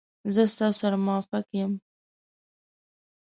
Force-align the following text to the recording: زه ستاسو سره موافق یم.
زه 0.33 0.43
ستاسو 0.53 0.77
سره 0.81 0.97
موافق 1.05 1.45
یم. 1.59 1.71